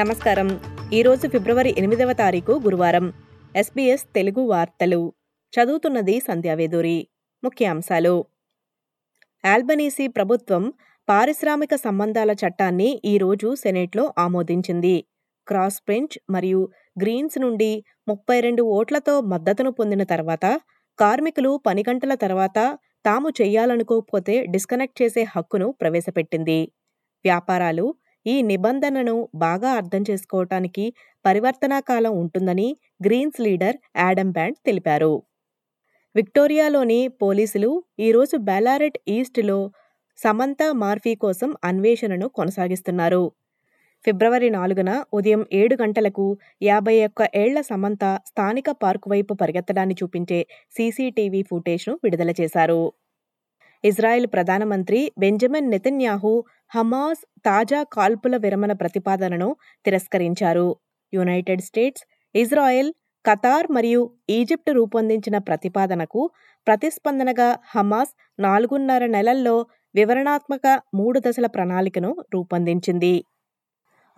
నమస్కారం. 0.00 0.60
ఈరోజు 0.92 1.28
ఫిబ్రవరి 1.28 1.74
ఎనిమిదవ 1.78 2.12
తారీఖు 2.12 2.52
గురువారం. 2.52 3.12
ఎస్బీఎస్ 3.56 4.04
తెలుగు 4.14 4.40
వార్తలు. 4.40 5.12
చదువుతున్నది 5.52 6.20
సంధ్యావేదూరి 6.20 7.08
ముఖ్యాంశాలు. 7.44 8.24
ఆల్బనీసీ 9.44 10.06
ప్రభుత్వం 10.06 10.72
పారిశ్రామిక 11.08 11.74
సంబంధాల 11.74 12.30
చట్టాన్ని 12.32 13.02
ఈరోజు 13.04 13.54
సెనేట్లో 13.54 14.14
ఆమోదించింది. 14.18 15.04
క్రాస్ 15.48 15.82
బెంచ్ 15.88 16.18
మరియు 16.30 16.68
గ్రీన్స్ 17.02 17.38
నుండి 17.38 17.84
ముప్పై 18.08 18.40
రెండు 18.40 18.62
ఓట్లతో 18.62 19.20
మద్దతును 19.20 19.70
పొందిన 19.70 20.02
తర్వాత 20.02 20.60
కార్మికులు 20.98 21.60
పని 21.66 21.84
గంటల 21.90 22.14
తర్వాత 22.14 22.78
తాము 23.06 23.30
చేయాలనుకోకపోతే 23.42 24.46
డిస్కనెక్ట్ 24.46 25.02
చేసే 25.02 25.22
హక్కును 25.22 25.74
ప్రవేశపెట్టింది. 25.80 26.72
వ్యాపారాలు 27.24 27.94
ఈ 28.26 28.42
నిబంధనను 28.42 29.28
బాగా 29.34 29.70
అర్థం 29.70 30.04
చేసుకోవటానికి 30.10 30.84
పరివర్తనా 31.24 31.80
కాలం 31.80 32.12
ఉంటుందని 32.18 32.76
గ్రీన్స్ 33.06 33.40
లీడర్ 33.40 33.76
యాడమ్ 33.96 34.32
బ్యాండ్ 34.32 34.58
తెలిపారు. 34.66 35.14
విక్టోరియాలోని 36.16 37.08
పోలీసులు 37.22 37.70
ఈరోజు 37.98 38.36
బెలారెట్ 38.36 38.98
ఈస్ట్లో 39.08 39.58
సమంత 40.18 40.62
మార్ఫీ 40.74 41.14
కోసం 41.14 41.54
అన్వేషణను 41.64 42.28
కొనసాగిస్తున్నారు. 42.28 43.24
ఫిబ్రవరి 44.04 44.50
నాలుగున 44.50 45.04
ఉదయం 45.12 45.46
ఏడు 45.52 45.76
గంటలకు 45.82 46.38
యాభై 46.62 47.04
ఒక్క 47.04 47.28
ఏళ్ళ 47.34 47.60
సమంత 47.60 48.04
స్థానిక 48.26 48.70
పార్కు 48.70 49.10
వైపు 49.10 49.34
పరిగెత్తడాన్ని 49.34 49.96
చూపించే 50.02 50.46
సీసీటీవీ 50.76 51.42
ఫుటేజ్ను 51.42 51.94
విడుదల 52.04 52.32
చేశారు. 52.40 52.92
ఇజ్రాయెల్ 53.84 54.26
ప్రధానమంత్రి 54.26 55.12
బెంజమిన్ 55.18 55.70
నెతన్యాహు 55.70 56.44
హమాస్ 56.72 57.22
తాజా 57.44 57.80
కాల్పుల 57.92 58.34
విరమణ 58.36 58.72
ప్రతిపాదనను 58.72 59.48
తిరస్కరించారు. 59.84 60.68
యునైటెడ్ 61.12 61.62
స్టేట్స్ 61.62 62.04
ఇజ్రాయెల్ 62.34 62.90
ఖతార్ 63.24 63.66
మరియు 63.70 64.02
ఈజిప్ట్ 64.30 64.70
రూపొందించిన 64.70 65.36
ప్రతిపాదనకు 65.38 66.20
ప్రతిస్పందనగా 66.66 67.48
హమాస్ 67.74 68.12
నాలుగున్నర 68.38 69.04
నెలల్లో 69.06 69.56
వివరణాత్మక 69.94 70.66
మూడు 70.94 71.18
దశల 71.18 71.46
ప్రణాళికను 71.46 72.10
రూపొందించింది. 72.34 73.14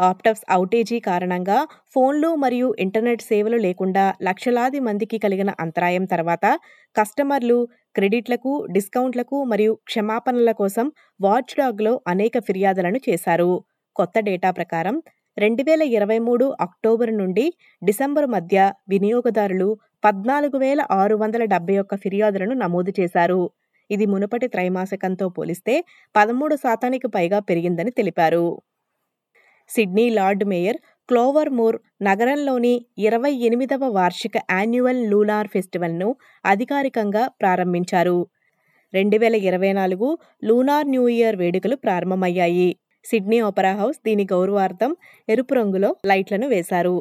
ఆప్టప్స్ 0.01 0.45
అవుటేజీ 0.55 0.99
కారణంగా 1.09 1.59
ఫోన్లు 1.95 2.31
మరియు 2.37 2.69
ఇంటర్నెట్ 2.85 3.23
సేవలు 3.23 3.59
లేకుండా 3.67 4.05
లక్షలాది 4.29 4.81
మందికి 4.81 5.17
కలిగిన 5.19 5.51
అంతరాయం 5.65 6.05
తర్వాత 6.05 6.47
కస్టమర్లు 6.97 7.59
క్రెడిట్లకు 7.97 8.53
డిస్కౌంట్లకు 8.73 9.39
మరియు 9.53 9.73
క్షమాపణల 9.85 10.53
కోసం 10.61 10.87
వాచ్డాగ్లో 11.21 11.93
అనేక 12.07 12.39
ఫిర్యాదులను 12.49 13.01
చేశారు. 13.09 13.51
కొత్త 13.97 14.17
డేటా 14.21 14.51
ప్రకారం 14.51 14.97
రెండు 15.37 15.63
వేల 15.63 15.83
ఇరవై 15.97 16.19
మూడు 16.19 16.47
అక్టోబర్ 16.61 17.13
నుండి 17.17 17.45
డిసెంబర్ 17.83 18.27
మధ్య 18.27 18.57
వినియోగదారులు 18.89 19.69
పద్నాలుగు 20.05 20.57
వేల 20.59 20.81
ఆరు 20.93 21.15
వందల 21.15 21.43
డెబ్బై 21.45 21.77
ఒక్క 21.79 21.95
ఫిర్యాదులను 21.97 22.55
నమోదు 22.55 22.93
చేశారు. 22.99 23.41
ఇది 23.91 24.07
మునుపటి 24.07 24.47
త్రైమాసికంతో 24.49 25.29
పోలిస్తే 25.29 25.75
పదమూడు 26.15 26.57
శాతానికి 26.57 27.09
పైగా 27.09 27.39
పెరిగిందని 27.51 27.93
తెలిపారు. 28.01 28.45
Sydney 29.75 30.07
Lord 30.11 30.45
Mayor 30.45 30.79
Clover 31.09 31.51
Moore 31.59 31.77
నగరంలోని 32.03 32.75
ఇరవై 32.99 33.33
ఎనిమిదవ 33.47 33.85
వార్షిక 33.99 34.37
యాన్యువల్ 34.51 35.01
లూనార్ 35.11 35.49
ఫెస్టివల్ను 35.49 36.09
అధికారికంగా 36.45 37.23
ప్రారంభించారు. 37.41 38.19
రెండు 38.93 39.17
వేల 39.19 39.37
ఇరవై 39.49 39.73
నాలుగు 39.73 40.09
లూనార్ 40.45 40.89
న్యూ 40.89 41.05
ఇయర్ 41.09 41.37
వేడుకలు 41.37 41.77
ప్రారంభమయ్యాయి. 41.77 42.69
సిడ్నీ 43.05 43.39
ఓపెరా 43.41 43.73
హౌస్ 43.73 43.99
దీని 44.07 44.25
గౌరవార్థం 44.33 44.93
ఎరుపు 45.29 45.55
రంగులో 45.55 45.91
లైట్లను 46.07 46.49
వేశారు. 46.49 46.97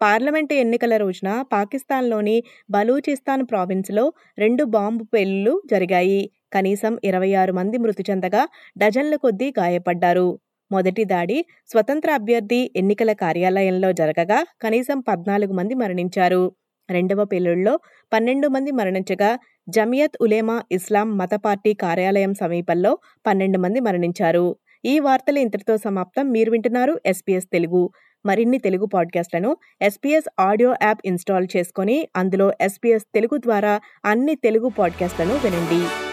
పార్లమెంటు 0.00 0.54
ఎన్నికల 0.54 0.94
రోజున 0.96 1.30
పాకిస్తాన్లోని 1.52 2.36
బలూచిస్తాన్ 2.70 3.44
ప్రావిన్స్లో 3.52 4.04
రెండు 4.38 4.64
బాంబు 4.76 5.04
పేలులు 5.04 5.62
జరిగాయి. 5.70 6.22
కనీసం 6.52 6.98
ఇరవై 7.04 7.30
ఆరు 7.42 7.52
మంది 7.52 7.78
మృతి 7.78 8.04
చెందగా 8.10 8.42
డజన్ల 8.78 9.14
కొద్దీ 9.16 9.48
గాయపడ్డారు. 9.60 10.28
మొదటి 10.72 11.04
దాడి 11.04 11.44
స్వతంత్ర 11.68 12.10
అభ్యర్థి 12.10 12.70
ఎన్నికల 12.76 13.12
కార్యాలయంలో 13.12 13.92
జరగగా 13.92 14.44
కనీసం 14.62 15.00
పద్నాలుగు 15.00 15.52
మంది 15.52 15.74
మరణించారు. 15.74 16.52
రెండవ 16.90 17.24
పేలుళ్ళో 17.24 17.78
పన్నెండు 18.12 18.48
మంది 18.48 18.70
మరణించగా 18.70 19.38
జమియత్ 19.68 20.16
ఉలేమా 20.20 20.62
ఇస్లాం 20.72 21.18
మత 21.18 21.34
పార్టీ 21.34 21.74
కార్యాలయం 21.74 22.34
సమీపంలో 22.34 22.98
పన్నెండు 23.26 23.58
మంది 23.58 23.80
మరణించారు. 23.80 24.56
ఈ 24.84 24.98
వార్తలు 24.98 25.38
ఇంతటితో 25.38 25.76
సమాప్తం. 25.76 26.30
మీరు 26.30 26.50
వింటున్నారు 26.50 27.00
ఎస్పీఎస్ 27.06 27.46
తెలుగు. 27.52 27.90
మరిన్ని 28.26 28.58
తెలుగు 28.58 28.86
పాడ్కాస్ట్లను 28.86 29.56
ఎస్పీఎస్ 29.82 30.28
ఆడియో 30.40 30.74
యాప్ 30.82 31.00
ఇన్స్టాల్ 31.04 31.48
చేసుకొని 31.56 32.08
అందులో 32.16 32.52
ఎస్పీఎస్ 32.60 33.04
తెలుగు 33.14 33.38
ద్వారా 33.38 33.80
అన్ని 34.04 34.34
తెలుగు 34.34 34.68
పాడ్కాస్ట్లను 34.68 35.34
వినండి. 35.34 36.03